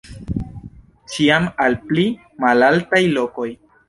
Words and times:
Ĉiam 1.15 1.45
al 1.65 1.77
pli 1.89 2.05
malaltaj 2.45 3.03
lokoj. 3.19 3.47